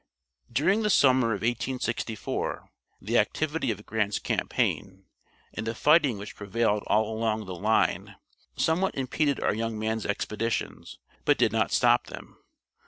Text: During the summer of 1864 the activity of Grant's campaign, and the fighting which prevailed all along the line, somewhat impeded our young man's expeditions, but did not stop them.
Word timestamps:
During 0.51 0.81
the 0.81 0.89
summer 0.89 1.27
of 1.27 1.43
1864 1.43 2.71
the 3.01 3.19
activity 3.19 3.69
of 3.69 3.85
Grant's 3.85 4.17
campaign, 4.17 5.05
and 5.53 5.67
the 5.67 5.75
fighting 5.75 6.17
which 6.17 6.35
prevailed 6.35 6.81
all 6.87 7.15
along 7.15 7.45
the 7.45 7.53
line, 7.53 8.15
somewhat 8.55 8.95
impeded 8.95 9.39
our 9.41 9.53
young 9.53 9.77
man's 9.77 10.07
expeditions, 10.07 10.97
but 11.23 11.37
did 11.37 11.51
not 11.51 11.71
stop 11.71 12.07
them. 12.07 12.39